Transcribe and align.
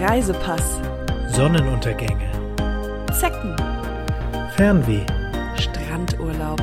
Reisepass, 0.00 0.80
Sonnenuntergänge, 1.28 2.30
Zecken, 3.12 3.54
Fernweh, 4.56 5.06
Strandurlaub, 5.56 6.60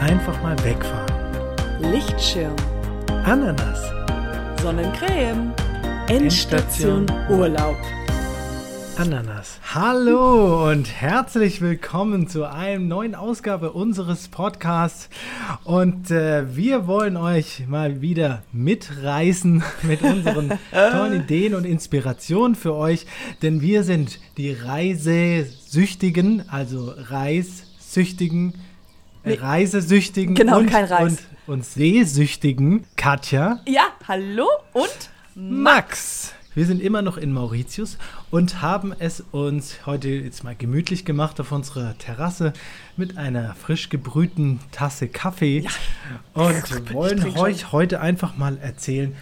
einfach 0.00 0.40
mal 0.42 0.56
wegfahren, 0.62 1.12
Lichtschirm, 1.80 2.54
Ananas, 3.24 3.80
Sonnencreme, 4.62 5.54
Endstation 6.08 7.06
Urlaub. 7.30 7.76
Ananas. 8.96 9.58
Hallo 9.74 10.70
und 10.70 10.84
herzlich 10.88 11.60
willkommen 11.60 12.28
zu 12.28 12.44
einer 12.44 12.78
neuen 12.78 13.14
Ausgabe 13.16 13.72
unseres 13.72 14.28
Podcasts. 14.28 15.08
Und 15.64 16.12
äh, 16.12 16.54
wir 16.56 16.86
wollen 16.86 17.16
euch 17.16 17.64
mal 17.66 18.00
wieder 18.00 18.42
mitreißen 18.52 19.64
mit 19.82 20.02
unseren 20.02 20.58
tollen 20.70 21.22
Ideen 21.22 21.54
und 21.56 21.64
Inspirationen 21.64 22.54
für 22.54 22.74
euch, 22.74 23.06
denn 23.42 23.60
wir 23.60 23.82
sind 23.82 24.20
die 24.36 24.52
Reisesüchtigen, 24.52 26.48
also 26.48 26.94
Reissüchtigen, 26.96 28.54
äh. 29.24 29.34
Reisesüchtigen 29.34 30.36
Genau, 30.36 30.58
und, 30.58 30.70
kein 30.70 30.84
Reis. 30.84 31.12
und, 31.46 31.54
und 31.54 31.64
Sehsüchtigen 31.64 32.84
Katja. 32.96 33.60
Ja, 33.66 33.86
hallo 34.06 34.46
und 34.72 35.10
Max. 35.34 36.13
Wir 36.54 36.66
sind 36.66 36.80
immer 36.80 37.02
noch 37.02 37.16
in 37.16 37.32
Mauritius 37.32 37.98
und 38.30 38.62
haben 38.62 38.94
es 38.96 39.24
uns 39.32 39.86
heute 39.86 40.08
jetzt 40.08 40.44
mal 40.44 40.54
gemütlich 40.54 41.04
gemacht 41.04 41.40
auf 41.40 41.50
unserer 41.50 41.98
Terrasse 41.98 42.52
mit 42.96 43.18
einer 43.18 43.56
frisch 43.56 43.88
gebrühten 43.88 44.60
Tasse 44.70 45.08
Kaffee 45.08 45.66
und 46.32 46.94
wollen 46.94 47.18
trink 47.18 47.34
schon. 47.34 47.42
euch 47.44 47.72
heute 47.72 48.00
einfach 48.00 48.36
mal 48.36 48.56
erzählen, 48.58 49.16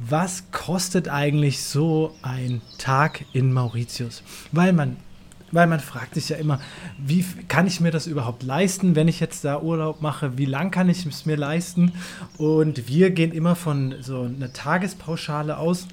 was 0.00 0.50
kostet 0.50 1.08
eigentlich 1.08 1.62
so 1.62 2.16
ein 2.22 2.60
Tag 2.78 3.26
in 3.32 3.52
Mauritius? 3.52 4.24
Weil 4.50 4.72
man 4.72 4.96
weil 5.54 5.66
man 5.66 5.80
fragt 5.80 6.14
sich 6.14 6.30
ja 6.30 6.38
immer, 6.38 6.60
wie 6.96 7.22
kann 7.46 7.66
ich 7.66 7.78
mir 7.78 7.90
das 7.90 8.06
überhaupt 8.06 8.42
leisten, 8.42 8.96
wenn 8.96 9.06
ich 9.06 9.20
jetzt 9.20 9.44
da 9.44 9.60
Urlaub 9.60 10.00
mache? 10.00 10.38
Wie 10.38 10.46
lang 10.46 10.70
kann 10.70 10.88
ich 10.88 11.04
es 11.04 11.26
mir 11.26 11.36
leisten? 11.36 11.92
Und 12.38 12.88
wir 12.88 13.10
gehen 13.10 13.32
immer 13.32 13.54
von 13.54 13.96
so 14.00 14.22
einer 14.22 14.54
Tagespauschale 14.54 15.58
aus, 15.58 15.88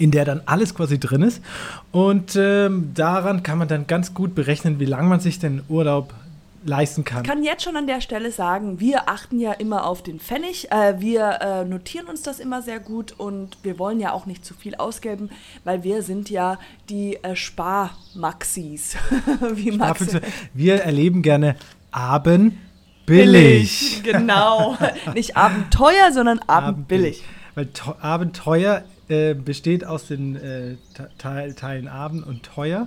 in 0.00 0.10
der 0.10 0.24
dann 0.24 0.40
alles 0.46 0.74
quasi 0.74 0.98
drin 0.98 1.22
ist. 1.22 1.40
Und 1.92 2.34
ähm, 2.36 2.90
daran 2.94 3.42
kann 3.42 3.58
man 3.58 3.68
dann 3.68 3.86
ganz 3.86 4.14
gut 4.14 4.34
berechnen, 4.34 4.80
wie 4.80 4.84
lange 4.86 5.08
man 5.08 5.20
sich 5.20 5.38
den 5.38 5.62
Urlaub 5.68 6.12
leisten 6.64 7.04
kann. 7.04 7.22
Ich 7.22 7.28
kann 7.30 7.42
jetzt 7.42 7.62
schon 7.62 7.76
an 7.76 7.86
der 7.86 8.00
Stelle 8.02 8.30
sagen, 8.32 8.80
wir 8.80 9.08
achten 9.08 9.38
ja 9.40 9.52
immer 9.52 9.86
auf 9.86 10.02
den 10.02 10.20
Pfennig. 10.20 10.70
Äh, 10.70 11.00
wir 11.00 11.38
äh, 11.40 11.64
notieren 11.64 12.06
uns 12.06 12.20
das 12.22 12.38
immer 12.38 12.60
sehr 12.60 12.80
gut 12.80 13.14
und 13.16 13.56
wir 13.62 13.78
wollen 13.78 13.98
ja 14.00 14.12
auch 14.12 14.26
nicht 14.26 14.44
zu 14.44 14.52
viel 14.54 14.74
ausgeben, 14.74 15.30
weil 15.64 15.84
wir 15.84 16.02
sind 16.02 16.28
ja 16.28 16.58
die 16.90 17.16
äh, 17.22 17.34
Sparmaxis. 17.36 18.96
Wie 19.54 19.70
Max. 19.70 20.06
Wir 20.52 20.82
erleben 20.82 21.22
gerne 21.22 21.56
Abend 21.90 22.54
billig. 23.06 24.02
Genau. 24.04 24.76
Nicht 25.14 25.36
abenteuer, 25.36 26.12
sondern 26.12 26.40
abendbillig. 26.46 27.22
Weil 27.54 27.66
to- 27.66 27.96
Abenteuer 28.00 28.84
äh, 29.10 29.34
besteht 29.34 29.84
aus 29.84 30.06
den 30.06 30.36
äh, 30.36 30.76
Te- 30.94 31.10
Teil, 31.18 31.54
Teilen 31.54 31.88
Abend 31.88 32.26
und 32.26 32.42
teuer. 32.44 32.86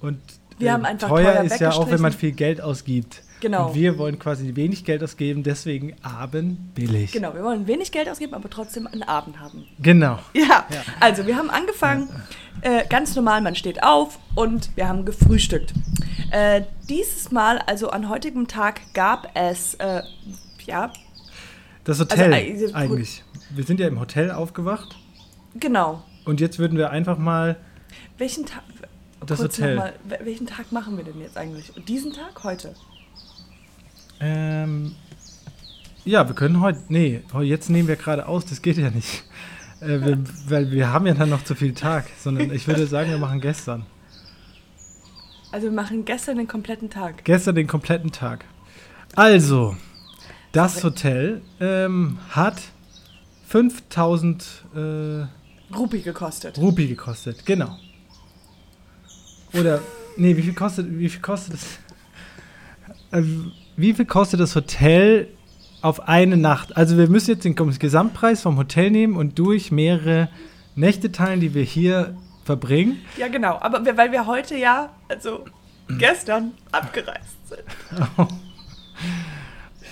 Und 0.00 0.18
Wir 0.58 0.68
äh, 0.68 0.72
haben 0.72 0.84
einfach 0.84 1.08
teuer 1.08 1.34
teuer 1.34 1.44
ist 1.44 1.60
ja 1.60 1.72
auch, 1.72 1.90
wenn 1.90 2.00
man 2.00 2.12
viel 2.12 2.32
Geld 2.32 2.60
ausgibt. 2.60 3.22
Genau. 3.40 3.68
Und 3.68 3.74
wir 3.74 3.98
wollen 3.98 4.18
quasi 4.18 4.56
wenig 4.56 4.84
Geld 4.84 5.02
ausgeben, 5.04 5.42
deswegen 5.42 5.94
Abend 6.02 6.74
billig. 6.74 7.12
Genau, 7.12 7.34
wir 7.34 7.44
wollen 7.44 7.66
wenig 7.66 7.92
Geld 7.92 8.08
ausgeben, 8.08 8.32
aber 8.32 8.48
trotzdem 8.48 8.86
einen 8.86 9.02
Abend 9.02 9.38
haben. 9.38 9.66
Genau. 9.78 10.18
Ja, 10.32 10.64
also 11.00 11.26
wir 11.26 11.36
haben 11.36 11.50
angefangen, 11.50 12.08
äh, 12.62 12.86
ganz 12.88 13.14
normal, 13.14 13.42
man 13.42 13.54
steht 13.54 13.82
auf 13.82 14.18
und 14.34 14.70
wir 14.74 14.88
haben 14.88 15.04
gefrühstückt. 15.04 15.74
Äh, 16.30 16.62
dieses 16.88 17.30
Mal, 17.30 17.58
also 17.58 17.90
an 17.90 18.08
heutigem 18.08 18.48
Tag, 18.48 18.80
gab 18.94 19.28
es, 19.34 19.74
äh, 19.74 20.00
ja, 20.64 20.90
Das 21.84 22.00
Hotel 22.00 22.32
Also, 22.32 22.74
eigentlich. 22.74 23.22
Wir 23.50 23.64
sind 23.64 23.80
ja 23.80 23.86
im 23.86 24.00
Hotel 24.00 24.30
aufgewacht 24.30 24.96
genau. 25.60 26.02
und 26.24 26.40
jetzt 26.40 26.58
würden 26.58 26.76
wir 26.78 26.90
einfach 26.90 27.18
mal 27.18 27.56
Welchen 28.18 28.46
Tag, 28.46 28.62
Das 29.26 29.40
Hotel. 29.40 29.76
Mal, 29.76 29.92
wel- 30.08 30.24
welchen 30.24 30.46
Tag 30.46 30.72
machen 30.72 30.96
wir 30.96 31.04
denn 31.04 31.20
jetzt 31.20 31.36
eigentlich? 31.36 31.72
Diesen 31.86 32.12
Tag? 32.12 32.42
Heute? 32.44 32.74
Ähm, 34.20 34.94
ja, 36.04 36.26
wir 36.26 36.34
können 36.34 36.60
heute. 36.60 36.80
Nee, 36.88 37.22
jetzt 37.42 37.68
nehmen 37.68 37.88
wir 37.88 37.96
gerade 37.96 38.26
aus, 38.26 38.44
das 38.46 38.62
geht 38.62 38.78
ja 38.78 38.90
nicht. 38.90 39.24
Äh, 39.80 40.00
wir, 40.00 40.18
weil 40.48 40.70
wir 40.70 40.92
haben 40.92 41.06
ja 41.06 41.14
dann 41.14 41.28
noch 41.30 41.44
zu 41.44 41.54
viel 41.54 41.74
Tag, 41.74 42.06
sondern 42.18 42.50
ich 42.52 42.66
würde 42.66 42.86
sagen, 42.86 43.10
wir 43.10 43.18
machen 43.18 43.40
gestern. 43.40 43.84
Also 45.52 45.66
wir 45.66 45.72
machen 45.72 46.04
gestern 46.04 46.38
den 46.38 46.48
kompletten 46.48 46.90
Tag. 46.90 47.24
Gestern 47.24 47.54
den 47.54 47.66
kompletten 47.66 48.12
Tag. 48.12 48.44
Also, 49.14 49.76
das 50.52 50.82
Hotel 50.84 51.40
ähm, 51.60 52.18
hat 52.30 52.60
5000 53.48 54.64
äh, 54.74 55.24
Rupi 55.74 56.00
gekostet. 56.00 56.58
Rupi 56.58 56.86
gekostet, 56.86 57.44
genau. 57.44 57.76
Oder, 59.52 59.80
nee, 60.16 60.36
wie 60.36 60.42
viel 60.42 60.54
kostet, 60.54 60.86
wie 60.98 61.08
viel 61.08 61.20
kostet 61.20 61.54
es? 61.54 61.78
Äh, 63.10 63.22
wie 63.76 63.94
viel 63.94 64.04
kostet 64.04 64.40
das 64.40 64.54
Hotel 64.54 65.28
auf 65.82 66.08
eine 66.08 66.36
Nacht? 66.36 66.76
Also 66.76 66.96
wir 66.96 67.08
müssen 67.08 67.30
jetzt 67.30 67.44
den 67.44 67.54
Gesamtpreis 67.54 68.42
vom 68.42 68.56
Hotel 68.56 68.90
nehmen 68.90 69.16
und 69.16 69.38
durch 69.38 69.70
mehrere 69.70 70.28
Nächte 70.74 71.12
teilen, 71.12 71.40
die 71.40 71.54
wir 71.54 71.62
hier 71.62 72.16
verbringen. 72.44 72.98
Ja, 73.16 73.28
genau. 73.28 73.58
Aber 73.60 73.84
wir, 73.84 73.96
weil 73.96 74.12
wir 74.12 74.26
heute 74.26 74.56
ja, 74.56 74.90
also 75.08 75.44
gestern 75.98 76.52
abgereist 76.72 77.48
sind. 77.48 77.62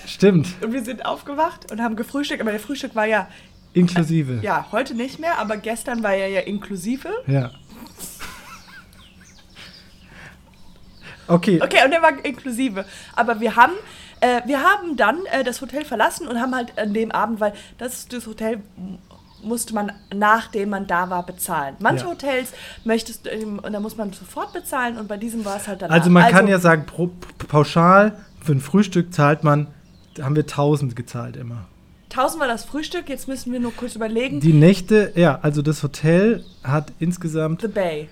Stimmt, 0.07 0.47
Und 0.61 0.71
wir 0.71 0.83
sind 0.83 1.05
aufgewacht 1.05 1.71
und 1.71 1.81
haben 1.81 1.95
gefrühstückt. 1.95 2.41
Aber 2.41 2.51
der 2.51 2.59
Frühstück 2.59 2.95
war 2.95 3.05
ja, 3.05 3.27
inklusive. 3.75 4.39
ja, 4.41 4.65
heute 4.71 4.95
nicht 4.95 5.19
mehr, 5.19 5.37
aber 5.37 5.57
gestern 5.57 6.01
war 6.03 6.13
ja 6.15 6.27
ja 6.27 6.41
inklusive. 6.41 7.09
Ja. 7.27 7.51
Okay, 11.27 11.59
Okay, 11.61 11.83
und 11.83 11.91
der 11.91 12.01
war 12.01 12.23
inklusive. 12.23 12.85
Aber 13.15 13.39
wir 13.39 13.55
haben, 13.55 13.73
äh, 14.21 14.41
wir 14.45 14.61
haben 14.61 14.95
dann 14.95 15.25
äh, 15.31 15.43
das 15.43 15.61
Hotel 15.61 15.83
verlassen 15.83 16.27
und 16.27 16.39
haben 16.39 16.53
halt 16.53 16.77
an 16.77 16.93
dem 16.93 17.11
Abend, 17.11 17.39
weil 17.39 17.53
das, 17.77 18.07
das 18.07 18.27
Hotel 18.27 18.61
musste 19.41 19.73
man, 19.73 19.91
nachdem 20.13 20.69
man 20.69 20.87
da 20.87 21.09
war, 21.09 21.25
bezahlen. 21.25 21.75
Manche 21.79 22.05
Ja. 22.05 22.11
Hotels 22.11 22.53
möchtest 22.83 23.25
du, 23.25 23.29
ähm, 23.31 23.59
und 23.59 23.73
da 23.73 23.79
muss 23.79 23.97
man 23.97 24.13
sofort 24.13 24.53
bezahlen 24.53 24.97
und 24.97 25.07
bei 25.07 25.17
diesem 25.17 25.45
war 25.45 25.57
es 25.57 25.67
halt 25.67 25.81
danach. 25.81 25.95
also 25.95 26.09
man 26.09 26.31
kann 26.31 26.47
ja 26.47 26.59
sagen, 26.59 26.85
pro, 26.85 27.09
pauschal 27.47 28.17
für 28.43 28.51
ein 28.53 28.61
Frühstück 28.61 29.13
zahlt 29.13 29.43
man, 29.43 29.67
haben 30.21 30.35
wir 30.35 30.43
1000 30.43 30.95
gezahlt 30.95 31.37
immer. 31.37 31.65
1000 32.15 32.39
war 32.39 32.47
das 32.47 32.63
Frühstück, 32.65 33.09
jetzt 33.09 33.27
müssen 33.27 33.51
wir 33.51 33.59
nur 33.59 33.73
kurz 33.73 33.95
überlegen. 33.95 34.39
Die 34.39 34.53
Nächte, 34.53 35.11
ja, 35.15 35.39
also 35.41 35.61
das 35.61 35.83
Hotel 35.83 36.43
hat 36.63 36.91
insgesamt, 36.99 37.61
The 37.61 37.67
Bay. 37.67 38.09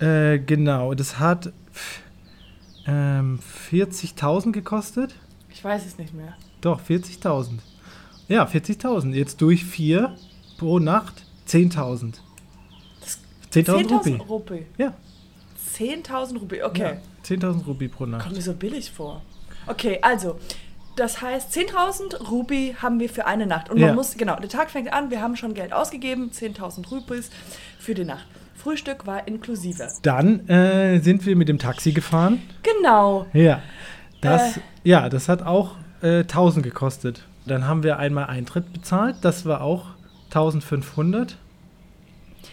äh, 0.00 0.38
genau, 0.38 0.94
das 0.94 1.18
hat 1.18 1.52
ähm, 2.86 3.38
40.000 3.70 4.52
gekostet. 4.52 5.14
Ich 5.50 5.62
weiß 5.62 5.86
es 5.86 5.98
nicht 5.98 6.12
mehr. 6.14 6.34
Doch, 6.60 6.80
40.000. 6.82 7.58
Ja, 8.28 8.44
40.000. 8.44 9.12
Jetzt 9.14 9.40
durch 9.40 9.64
vier 9.64 10.16
pro 10.58 10.78
Nacht 10.78 11.24
10.000. 11.48 12.14
Das- 13.00 13.20
10.000 13.52 13.88
Rupie. 13.92 14.10
10.000 14.10 14.26
Rupie. 14.26 14.66
Ja, 14.78 14.94
10.000 15.78 16.38
Rupie, 16.38 16.62
okay. 16.62 16.82
ja 16.82 17.36
10.000 17.36 17.64
Rupie 17.66 17.88
pro 17.88 18.06
Nacht. 18.06 18.22
Kommt 18.24 18.36
mir 18.36 18.42
so 18.42 18.54
billig 18.54 18.90
vor. 18.90 19.22
Okay, 19.66 19.98
also, 20.02 20.38
das 20.96 21.20
heißt, 21.22 21.52
10.000 21.52 22.28
Rupi 22.30 22.74
haben 22.80 22.98
wir 23.00 23.08
für 23.08 23.26
eine 23.26 23.46
Nacht. 23.46 23.70
Und 23.70 23.78
Ja. 23.78 23.88
man 23.88 23.96
muss, 23.96 24.16
genau, 24.16 24.36
der 24.36 24.48
Tag 24.48 24.70
fängt 24.70 24.92
an, 24.92 25.10
wir 25.10 25.20
haben 25.22 25.36
schon 25.36 25.54
Geld 25.54 25.72
ausgegeben, 25.72 26.30
10.000 26.32 26.90
Rupis 26.90 27.30
für 27.78 27.94
die 27.94 28.04
Nacht. 28.04 28.26
Frühstück 28.54 29.06
war 29.06 29.28
inklusive. 29.28 29.86
Dann 30.02 30.48
äh, 30.48 30.98
sind 31.00 31.24
wir 31.26 31.36
mit 31.36 31.48
dem 31.48 31.58
Taxi 31.58 31.92
gefahren. 31.92 32.42
Genau. 32.62 33.26
Ja, 33.32 33.62
das, 34.20 34.56
Äh. 34.56 34.60
ja, 34.84 35.08
das 35.08 35.28
hat 35.28 35.42
auch 35.42 35.76
äh, 36.02 36.20
1000 36.20 36.64
gekostet. 36.64 37.22
Dann 37.46 37.68
haben 37.68 37.82
wir 37.84 37.98
einmal 37.98 38.24
Eintritt 38.26 38.72
bezahlt. 38.72 39.16
Das 39.20 39.46
war 39.46 39.60
auch 39.60 39.84
1500 40.30 41.36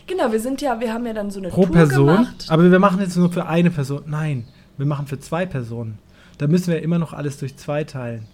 Genau, 0.06 0.32
wir 0.32 0.40
sind 0.40 0.62
ja, 0.62 0.80
wir 0.82 0.94
haben 0.94 1.06
ja 1.06 1.14
dann 1.14 1.32
so 1.32 1.40
eine 1.40 1.48
pro 1.50 1.64
Tour 1.66 1.72
Person. 1.72 2.08
gemacht. 2.08 2.46
Aber 2.50 2.70
wir 2.70 2.80
machen 2.80 3.00
jetzt 3.00 3.16
nur 3.16 3.32
für 3.32 3.46
eine 3.46 3.72
Person. 3.72 4.04
Nein, 4.06 4.46
wir 4.78 4.86
machen 4.86 5.08
für 5.08 5.20
zwei 5.20 5.46
Personen. 5.46 5.98
Da 6.38 6.48
müssen 6.48 6.74
wir 6.74 6.82
immer 6.82 7.00
noch 7.00 7.14
alles 7.14 7.38
durch 7.38 7.56
zwei 7.58 7.84
teilen. 7.86 8.26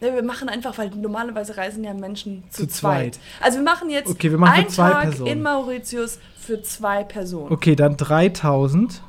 Ja, 0.00 0.14
wir 0.14 0.22
machen 0.22 0.48
einfach, 0.50 0.76
weil 0.76 0.90
normalerweise 0.90 1.56
reisen 1.56 1.82
ja 1.82 1.94
Menschen 1.94 2.44
zu, 2.50 2.62
Zu 2.62 2.68
zweit. 2.68 3.14
zweit. 3.14 3.24
Also 3.40 3.58
wir 3.58 3.64
machen 3.64 3.88
jetzt 3.88 4.08
Okay, 4.10 4.30
wir 4.30 4.36
machen 4.38 4.54
einen 4.60 4.68
Tag 4.68 5.02
Personen. 5.02 5.26
in 5.30 5.42
Mauritius 5.42 6.18
für 6.38 6.62
zwei 6.62 7.02
Personen. 7.02 7.50
Okay, 7.52 7.74
dann 7.76 7.96
3000. 7.96 9.00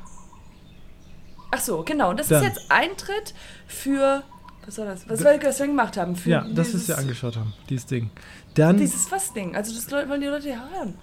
Ach 1.50 1.60
so, 1.60 1.82
genau. 1.82 2.12
Das 2.12 2.28
Dann. 2.28 2.42
ist 2.42 2.48
jetzt 2.48 2.70
Eintritt 2.70 3.34
für, 3.66 4.22
was 4.64 4.74
soll 4.74 4.86
das? 4.86 5.08
Was 5.08 5.20
wir 5.20 5.38
was 5.42 5.58
wir 5.60 5.66
gemacht 5.66 5.96
haben? 5.96 6.14
Für 6.16 6.30
Ja, 6.30 6.46
das 6.48 6.74
ist 6.74 6.88
ja 6.88 6.96
angeschaut 6.96 7.36
haben, 7.36 7.54
dieses 7.70 7.86
Ding. 7.86 8.10
Dann, 8.54 8.76
Dieses 8.76 9.10
was 9.12 9.32
Ding. 9.32 9.54
Also 9.56 9.74
das 9.74 9.90
wollen 9.90 10.20
die 10.20 10.26
Leute 10.26 10.48
ja 10.48 10.62
hören. 10.74 10.94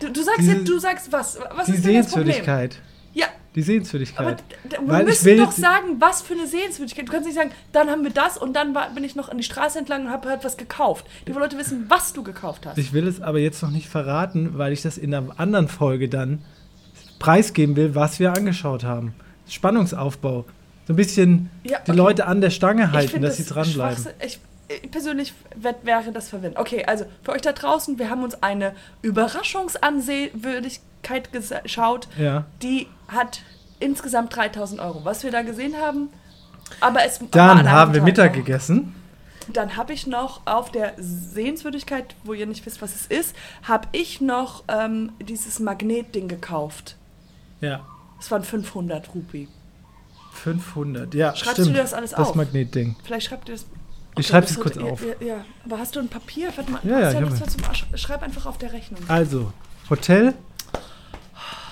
Du, 0.00 0.10
du 0.10 0.22
sagst 0.22 0.40
Diese- 0.40 0.52
jetzt, 0.52 0.68
du 0.68 0.78
sagst 0.78 1.12
was? 1.12 1.38
Was 1.54 1.66
Die 1.66 1.72
ist 1.72 1.84
denn 1.86 1.94
das 1.96 2.06
Problem? 2.08 2.26
Sehenswürdigkeit. 2.32 2.82
Ja, 3.14 3.26
Die 3.56 3.62
aber 3.62 3.66
Sehenswürdigkeit. 3.66 4.44
d- 4.64 4.76
wir 4.86 5.02
müssen 5.04 5.38
doch 5.38 5.50
sagen, 5.50 5.96
was 5.98 6.20
für 6.22 6.34
eine 6.34 6.46
Sehenswürdigkeit. 6.46 7.08
Du 7.08 7.12
kannst 7.12 7.26
nicht 7.26 7.34
sagen, 7.36 7.50
dann 7.72 7.88
haben 7.90 8.04
wir 8.04 8.10
das 8.12 8.36
und 8.36 8.52
dann 8.54 8.74
war, 8.74 8.90
bin 8.90 9.02
ich 9.02 9.16
noch 9.16 9.30
an 9.30 9.38
die 9.38 9.44
Straße 9.44 9.78
entlang 9.78 10.04
und 10.04 10.10
habe 10.12 10.28
halt 10.28 10.44
was 10.44 10.56
gekauft. 10.58 11.06
Die 11.26 11.32
Leute 11.32 11.56
wissen, 11.58 11.86
was 11.88 12.12
du 12.12 12.22
gekauft 12.22 12.66
hast. 12.66 12.76
Ich 12.76 12.92
will 12.92 13.06
es 13.08 13.20
aber 13.22 13.38
jetzt 13.38 13.62
noch 13.62 13.70
nicht 13.70 13.88
verraten, 13.88 14.58
weil 14.58 14.72
ich 14.74 14.82
das 14.82 14.98
in 14.98 15.14
einer 15.14 15.40
anderen 15.40 15.68
Folge 15.68 16.08
dann 16.10 16.44
preisgeben 17.18 17.76
will, 17.76 17.94
was 17.94 18.20
wir 18.20 18.34
angeschaut 18.34 18.84
haben. 18.84 19.14
Spannungsaufbau. 19.48 20.44
So 20.86 20.92
ein 20.92 20.96
bisschen 20.96 21.48
Ja, 21.64 21.78
die 21.78 21.92
okay. 21.92 21.98
Leute 21.98 22.26
an 22.26 22.40
der 22.42 22.50
Stange 22.50 22.92
halten, 22.92 23.22
dass 23.22 23.38
sie 23.38 23.44
dranbleiben. 23.46 24.06
Ich, 24.24 24.38
ich 24.68 24.90
persönlich 24.90 25.32
wäre 25.56 26.12
das 26.12 26.28
verwirrend. 26.28 26.58
Okay, 26.58 26.84
also 26.84 27.06
für 27.22 27.32
euch 27.32 27.40
da 27.40 27.52
draußen, 27.52 27.98
wir 27.98 28.10
haben 28.10 28.22
uns 28.22 28.42
eine 28.42 28.74
Überraschungsansehwürdigkeit 29.02 30.80
geschaut. 31.62 32.08
Ja. 32.18 32.44
Die 32.62 32.88
hat 33.08 33.40
insgesamt 33.78 34.34
3000 34.34 34.80
Euro. 34.80 35.04
Was 35.04 35.22
wir 35.22 35.30
da 35.30 35.42
gesehen 35.42 35.76
haben, 35.76 36.08
aber 36.80 37.04
es 37.04 37.20
Dann 37.30 37.70
haben 37.70 37.92
wir 37.92 38.00
Tag 38.00 38.04
Mittag 38.04 38.30
noch. 38.32 38.44
gegessen. 38.44 38.94
Dann 39.52 39.76
habe 39.76 39.92
ich 39.92 40.06
noch 40.08 40.40
auf 40.46 40.72
der 40.72 40.94
Sehenswürdigkeit, 40.98 42.16
wo 42.24 42.32
ihr 42.32 42.46
nicht 42.46 42.66
wisst, 42.66 42.82
was 42.82 42.94
es 42.96 43.06
ist, 43.06 43.36
habe 43.62 43.86
ich 43.92 44.20
noch 44.20 44.64
ähm, 44.66 45.12
dieses 45.20 45.60
Magnetding 45.60 46.26
gekauft. 46.26 46.96
Ja. 47.60 47.86
Das 48.18 48.30
waren 48.30 48.42
500 48.42 49.14
Rupie. 49.14 49.46
500. 50.32 51.14
Ja, 51.14 51.34
Schreibst 51.36 51.58
du 51.58 51.62
stimmt. 51.62 51.76
dir 51.76 51.82
das 51.82 51.94
alles 51.94 52.10
Das 52.10 52.28
auf? 52.30 52.34
Magnetding. 52.34 52.96
Vielleicht 53.04 53.28
schreibt 53.28 53.48
ihr 53.48 53.54
das. 53.54 53.66
Ich 54.18 54.26
schreib's 54.26 54.48
das 54.48 54.56
jetzt 54.56 54.62
kurz 54.64 54.78
auf. 54.78 55.02
Ja, 55.04 55.26
ja, 55.26 55.44
aber 55.64 55.78
hast 55.78 55.94
du 55.94 56.00
ein 56.00 56.08
Papier? 56.08 56.50
Warte 56.56 56.70
mal, 56.72 56.80
Ja, 56.82 56.98
ja, 57.12 57.20
du 57.20 57.26
ich 57.32 57.44
zum 57.44 57.64
Arsch? 57.64 57.86
Schreib 57.94 58.22
einfach 58.22 58.46
auf 58.46 58.58
der 58.58 58.72
Rechnung. 58.72 59.00
Also, 59.08 59.52
Hotel 59.90 60.34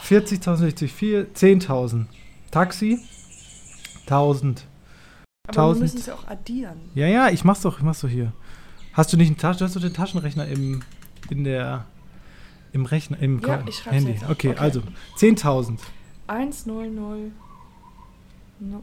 40.064, 0.04 1.26
10.000. 1.34 2.06
Taxi 2.50 2.98
1.000. 4.06 4.08
aber 4.08 4.16
wir 5.46 5.48
1000. 5.48 5.80
müssen 5.82 5.98
es 5.98 6.06
ja 6.06 6.14
auch 6.14 6.26
addieren. 6.28 6.76
Ja, 6.94 7.06
ja, 7.06 7.28
ich 7.30 7.44
mach's 7.44 7.62
doch, 7.62 7.78
ich 7.78 7.84
mach's 7.84 8.00
doch 8.00 8.08
hier. 8.08 8.32
Hast 8.92 9.12
du 9.12 9.16
nicht 9.16 9.28
einen 9.28 9.38
Taschen, 9.38 9.58
du 9.58 9.64
hast 9.64 9.74
doch 9.76 9.80
den 9.80 9.94
Taschenrechner 9.94 10.46
im 10.46 10.82
in 11.30 11.42
der 11.44 11.86
im 12.72 12.84
Rechner 12.86 13.18
im 13.20 13.40
Ja, 13.40 13.56
Ko- 13.58 13.68
ich 13.68 13.76
schreib's 13.76 13.96
Handy. 13.96 14.12
jetzt. 14.12 14.28
Okay, 14.28 14.50
Okay. 14.50 14.58
also 14.58 14.82
10.000 15.16 15.78
1, 16.26 16.66
0, 16.66 16.90
0, 16.90 17.32
0, 18.60 18.80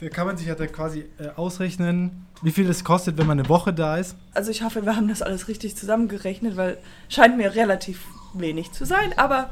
da 0.00 0.08
kann 0.08 0.26
man 0.26 0.36
sich 0.36 0.46
ja 0.46 0.54
dann 0.54 0.72
quasi 0.72 1.04
äh, 1.18 1.28
ausrechnen, 1.36 2.26
wie 2.42 2.50
viel 2.50 2.68
es 2.68 2.84
kostet, 2.84 3.18
wenn 3.18 3.26
man 3.26 3.38
eine 3.38 3.48
Woche 3.48 3.72
da 3.72 3.96
ist. 3.96 4.16
Also 4.34 4.50
ich 4.50 4.62
hoffe, 4.62 4.84
wir 4.84 4.96
haben 4.96 5.08
das 5.08 5.22
alles 5.22 5.48
richtig 5.48 5.76
zusammengerechnet, 5.76 6.56
weil 6.56 6.78
scheint 7.08 7.36
mir 7.36 7.54
relativ 7.54 8.00
wenig 8.34 8.72
zu 8.72 8.84
sein, 8.84 9.12
aber 9.16 9.50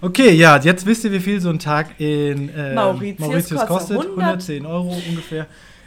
Okay, 0.00 0.32
ja, 0.32 0.58
jetzt 0.58 0.86
wisst 0.86 1.04
ihr, 1.04 1.12
wie 1.12 1.20
viel 1.20 1.40
so 1.40 1.50
ein 1.50 1.58
Tag 1.58 1.98
in 1.98 2.50
äh, 2.50 2.74
Mauritius 2.74 3.26
Mauritius, 3.26 3.66
kostet. 3.66 3.96
kostet. 3.96 3.96
100 3.96 4.18
110 4.18 4.66
Euro 4.66 4.94
ungefähr 5.08 5.46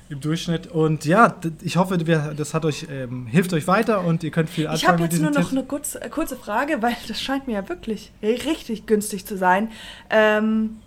im 0.10 0.20
Durchschnitt. 0.20 0.68
Und 0.68 1.06
ja, 1.06 1.36
ich 1.62 1.78
hoffe, 1.78 1.98
das 1.98 2.54
hat 2.54 2.66
euch, 2.66 2.88
ähm, 2.90 3.28
hilft 3.28 3.54
euch 3.54 3.68
weiter 3.68 4.04
und 4.04 4.24
ihr 4.24 4.32
könnt 4.32 4.50
viel 4.50 4.64
ich 4.64 4.70
anfangen 4.70 4.94
habe 4.94 5.04
mit 5.04 5.12
jetzt 5.12 5.22
nur 5.22 5.32
noch 5.32 5.38
Tipps. 5.42 5.52
eine 5.52 5.64
kurze, 5.64 6.02
äh, 6.02 6.10
kurze 6.10 6.36
Frage, 6.36 6.82
weil 6.82 6.96
das 7.08 7.22
scheint 7.22 7.48
mir 7.48 7.54
ja 7.54 7.70
wirklich 7.70 8.12
richtig 8.22 8.86
günstig 8.86 9.26
zu 9.26 9.38
sein. 9.38 9.70
Ähm, 10.10 10.78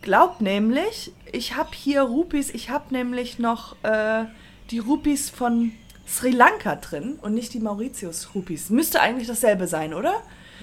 ich 0.00 0.04
glaube 0.04 0.42
nämlich, 0.42 1.12
ich 1.30 1.56
habe 1.56 1.68
hier 1.74 2.00
Rupees, 2.02 2.50
ich 2.50 2.70
habe 2.70 2.84
nämlich 2.92 3.38
noch 3.38 3.76
äh, 3.84 4.24
die 4.70 4.78
Rupees 4.78 5.28
von 5.30 5.72
Sri 6.08 6.30
Lanka 6.30 6.76
drin 6.76 7.18
und 7.20 7.34
nicht 7.34 7.52
die 7.52 7.60
Mauritius-Rupees. 7.60 8.70
Müsste 8.70 9.00
eigentlich 9.00 9.28
dasselbe 9.28 9.66
sein, 9.66 9.92
oder? 9.94 10.14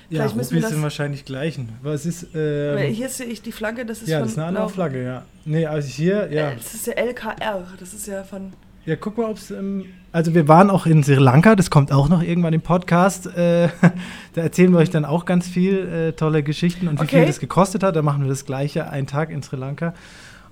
Ja, 0.09 0.21
Vielleicht 0.21 0.35
müssen 0.37 0.49
Rupees 0.55 0.61
das- 0.63 0.71
sind 0.71 0.81
wahrscheinlich 0.81 1.23
gleichen. 1.25 1.69
Was 1.83 2.05
ist, 2.05 2.27
ähm, 2.33 2.77
hier 2.93 3.09
sehe 3.09 3.27
ich 3.27 3.41
die 3.41 3.51
Flagge, 3.51 3.85
das 3.85 4.01
ist 4.01 4.07
ja, 4.09 4.17
von 4.19 4.23
das 4.25 4.31
ist 4.33 4.37
eine 4.39 4.47
andere 4.47 4.69
Flagge, 4.69 5.03
ja. 5.03 5.25
Nee, 5.45 5.65
also 5.65 5.87
hier, 5.87 6.31
ja. 6.31 6.51
Äh, 6.51 6.55
Das 6.55 6.73
ist 6.73 6.87
der 6.87 6.97
LKR, 6.97 7.67
das 7.79 7.93
ist 7.93 8.07
ja 8.07 8.23
von. 8.23 8.53
Ja, 8.87 8.95
guck 8.95 9.17
mal, 9.17 9.25
ob 9.29 9.35
es. 9.35 9.51
Ähm, 9.51 9.83
also, 10.13 10.33
wir 10.33 10.47
waren 10.47 10.69
auch 10.69 10.85
in 10.85 11.03
Sri 11.03 11.15
Lanka, 11.15 11.57
das 11.57 11.69
kommt 11.69 11.91
auch 11.91 12.07
noch 12.07 12.23
irgendwann 12.23 12.53
im 12.53 12.61
Podcast. 12.61 13.27
Äh, 13.27 13.67
da 14.33 14.41
erzählen 14.41 14.71
wir 14.71 14.79
euch 14.79 14.89
dann 14.89 15.03
auch 15.03 15.25
ganz 15.25 15.45
viel 15.45 15.79
äh, 15.89 16.13
tolle 16.13 16.41
Geschichten 16.41 16.87
und 16.87 16.97
wie 16.99 17.03
Okay. 17.03 17.17
viel 17.17 17.25
das 17.25 17.41
gekostet 17.41 17.83
hat. 17.83 17.97
Da 17.97 18.01
machen 18.01 18.21
wir 18.23 18.29
das 18.29 18.45
Gleiche, 18.45 18.89
einen 18.89 19.05
Tag 19.05 19.29
in 19.29 19.43
Sri 19.43 19.57
Lanka. 19.57 19.93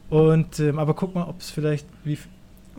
Und, 0.10 0.60
ähm, 0.60 0.80
aber 0.80 0.96
guck 0.96 1.16
mal, 1.16 1.24
ob 1.24 1.40
es 1.40 1.50
vielleicht. 1.50 1.88
Wie, 2.04 2.18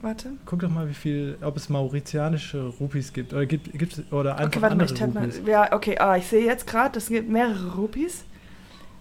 Warte. 0.03 0.33
guck 0.45 0.59
doch 0.59 0.69
mal, 0.69 0.91
wie 0.91 0.95
viel. 0.95 1.39
Ob 1.41 1.57
es 1.57 1.71
mauritianische 1.71 2.75
Rupees 2.79 3.15
gibt. 3.15 3.33
Oder 3.33 3.47
gibt 3.47 3.73
gibt's, 3.79 4.03
oder 4.11 4.33
einfach 4.37 4.49
Okay, 4.49 4.61
warte 4.61 4.77
mal, 4.77 4.83
andere 4.83 4.95
ich 4.95 5.01
tapp 5.01 5.15
mal. 5.15 5.31
Ja, 5.47 5.73
okay, 5.73 5.97
ah, 5.99 6.19
ich 6.19 6.27
sehe 6.27 6.45
jetzt 6.45 6.67
gerade, 6.67 6.93
das 6.93 7.09
gibt 7.09 7.31
mehrere 7.31 7.77
Rupees. 7.77 8.27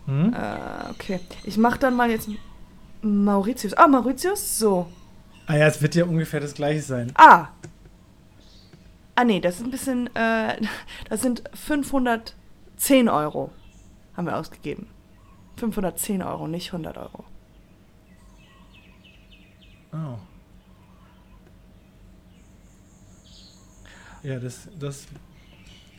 Hm? 0.05 0.33
Äh, 0.33 0.89
okay. 0.89 1.19
Ich 1.43 1.57
mache 1.57 1.79
dann 1.79 1.97
mal 1.97 2.09
jetzt 2.09 2.29
Mauritius. 3.01 3.74
Ah, 3.74 3.89
Mauritius? 3.89 4.57
So. 4.57 4.88
Ah 5.47 5.55
ja, 5.57 5.67
es 5.67 5.81
wird 5.81 5.95
ja 5.95 6.05
ungefähr 6.05 6.39
das 6.39 6.53
Gleiche 6.53 6.81
sein. 6.81 7.11
Ah. 7.15 7.49
Ah, 9.15 9.23
nee, 9.23 9.39
das 9.39 9.57
ist 9.57 9.63
ein 9.63 9.71
bisschen. 9.71 10.13
Äh, 10.15 10.59
das 11.09 11.21
sind 11.21 11.43
510 11.53 13.09
Euro. 13.09 13.51
Haben 14.15 14.27
wir 14.27 14.37
ausgegeben. 14.37 14.87
510 15.57 16.21
Euro, 16.23 16.47
nicht 16.47 16.67
100 16.67 16.97
Euro. 16.97 17.23
Oh. 19.93 20.17
Ja, 24.23 24.39
das, 24.39 24.67
das, 24.79 25.05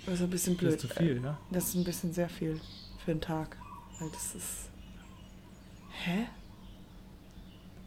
Das 0.04 0.14
ist 0.14 0.22
ein 0.22 0.30
bisschen 0.30 0.54
das 0.54 0.60
blöd. 0.60 0.72
ist 0.74 0.80
zu 0.80 0.88
viel, 0.88 1.22
ja. 1.22 1.38
Das 1.50 1.68
ist 1.68 1.74
ein 1.76 1.84
bisschen 1.84 2.12
sehr 2.12 2.28
viel 2.28 2.60
für 3.04 3.12
einen 3.12 3.20
Tag. 3.20 3.56
Weil 4.00 4.10
das 4.10 4.34
ist. 4.34 4.68
Hä? 6.04 6.26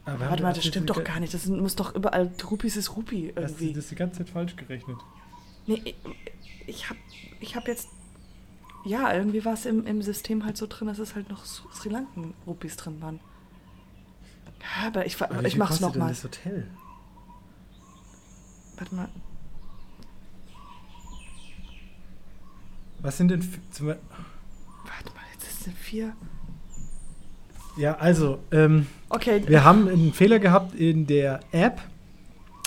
Aber 0.05 0.19
Warte 0.29 0.43
mal, 0.43 0.53
das 0.53 0.65
stimmt 0.65 0.89
doch 0.89 1.03
gar 1.03 1.19
nicht. 1.19 1.33
Das 1.33 1.43
sind- 1.43 1.59
muss 1.61 1.75
doch 1.75 1.93
überall. 1.95 2.31
Rupees 2.49 2.77
ist 2.77 2.95
Rupie 2.95 3.31
Das, 3.35 3.51
irgendwie. 3.51 3.73
das 3.73 3.83
ist 3.85 3.91
die 3.91 3.95
ganze 3.95 4.19
Zeit 4.19 4.29
falsch 4.29 4.55
gerechnet. 4.55 4.97
Nee, 5.67 5.95
ich, 6.65 6.89
hab, 6.89 6.97
ich 7.39 7.55
hab 7.55 7.67
jetzt. 7.67 7.89
Ja, 8.85 9.13
irgendwie 9.13 9.43
war 9.45 9.53
es 9.53 9.65
im, 9.65 9.85
im 9.85 10.01
System 10.01 10.45
halt 10.45 10.57
so 10.57 10.65
drin, 10.67 10.87
dass 10.87 10.99
es 10.99 11.13
halt 11.15 11.29
noch 11.29 11.45
Sri 11.45 11.67
Sri 11.73 11.89
Lankan 11.89 12.33
Rupees 12.47 12.75
drin 12.77 13.01
waren. 13.01 13.19
Ja, 14.61 14.87
aber 14.87 15.05
ich, 15.05 15.21
Aber 15.21 15.45
ich 15.45 15.57
mach's 15.57 15.79
nochmal. 15.79 16.09
Das 16.09 16.23
Hotel. 16.23 16.67
Warte 18.77 18.95
mal. 18.95 19.09
Was 23.01 23.17
sind 23.17 23.29
denn. 23.29 23.41
Warte 23.41 23.89
mal, 23.89 23.97
jetzt 25.33 25.65
eine 25.67 25.75
4. 25.75 26.15
Ja, 27.79 27.95
also, 27.97 28.39
ähm, 28.51 28.87
Okay, 29.09 29.41
wir 29.47 29.63
haben 29.63 29.87
einen 29.87 30.13
Fehler 30.13 30.37
gehabt 30.39 30.75
in 30.75 31.07
der 31.07 31.39
App, 31.51 31.79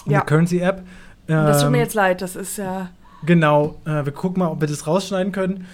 in 0.07 0.13
Ja. 0.13 0.19
der 0.21 0.27
Currency-App. 0.27 0.83
das 1.27 1.61
tut 1.63 1.71
mir 1.71 1.77
Ähm, 1.79 1.83
jetzt 1.85 1.95
leid, 1.95 2.23
das 2.23 2.35
ist 2.35 2.57
ja. 2.57 2.91
Genau, 3.25 3.81
äh, 3.85 4.05
wir 4.05 4.13
gucken 4.13 4.41
mal, 4.41 4.49
ob 4.49 4.61
wir 4.61 4.67
das 4.69 4.87
rausschneiden 4.87 5.33
können. 5.33 5.67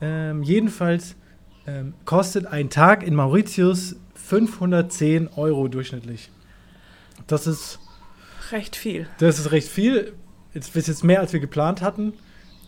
Ähm, 0.00 0.42
jedenfalls 0.42 1.16
ähm, 1.66 1.94
kostet 2.04 2.46
ein 2.46 2.70
Tag 2.70 3.02
in 3.02 3.14
Mauritius 3.14 3.96
510 4.14 5.28
Euro 5.36 5.68
durchschnittlich. 5.68 6.30
Das 7.26 7.46
ist, 7.46 7.78
recht 8.52 8.76
viel. 8.76 9.06
das 9.18 9.38
ist 9.38 9.50
recht 9.50 9.68
viel. 9.68 10.12
Jetzt 10.54 10.74
ist 10.76 10.88
jetzt 10.88 11.04
mehr, 11.04 11.20
als 11.20 11.32
wir 11.32 11.40
geplant 11.40 11.82
hatten. 11.82 12.12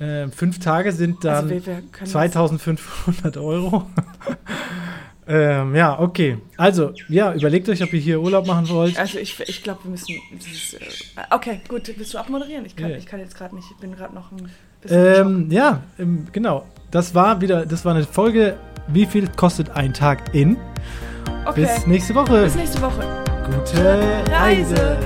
Ähm, 0.00 0.30
fünf 0.32 0.58
Tage 0.58 0.92
sind 0.92 1.24
dann 1.24 1.34
also 1.36 1.50
wir, 1.50 1.64
wir 1.66 1.82
können 1.92 2.10
2500 2.10 3.36
Euro. 3.38 3.88
ähm, 5.28 5.74
ja, 5.74 5.98
okay. 5.98 6.38
Also, 6.56 6.92
ja, 7.08 7.34
überlegt 7.34 7.68
euch, 7.68 7.82
ob 7.82 7.92
ihr 7.92 8.00
hier 8.00 8.20
Urlaub 8.20 8.46
machen 8.46 8.68
wollt. 8.68 8.98
Also 8.98 9.18
ich, 9.18 9.38
ich 9.40 9.62
glaube, 9.62 9.80
wir 9.84 9.90
müssen. 9.90 10.14
Dieses, 10.32 10.74
äh, 10.74 10.80
okay, 11.30 11.60
gut, 11.68 11.90
willst 11.96 12.14
du 12.14 12.18
abmoderieren? 12.18 12.64
Ich 12.64 12.76
kann, 12.76 12.90
Ja. 12.90 12.96
ich 12.96 13.06
kann 13.06 13.20
jetzt 13.20 13.36
gerade 13.36 13.54
nicht, 13.54 13.66
ich 13.70 13.76
bin 13.78 13.94
gerade 13.96 14.14
noch 14.14 14.30
ein 14.32 14.48
bisschen. 14.80 15.16
Ähm, 15.16 15.50
ja, 15.50 15.82
ähm, 15.98 16.26
genau. 16.32 16.66
Das 16.90 17.14
war 17.14 17.40
wieder, 17.40 17.66
das 17.66 17.84
war 17.84 17.94
eine 17.94 18.04
Folge. 18.04 18.56
Wie 18.88 19.04
viel 19.06 19.26
kostet 19.28 19.70
ein 19.70 19.92
Tag 19.92 20.32
in? 20.34 20.56
Okay. 21.44 21.62
Bis 21.62 21.86
nächste 21.86 22.14
Woche. 22.14 22.44
Bis 22.44 22.54
nächste 22.54 22.80
Woche. 22.80 23.02
Gute 23.46 24.22
Reise. 24.30 24.96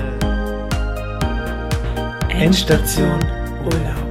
Endstation 2.29 3.19
Urlaub. 3.63 4.10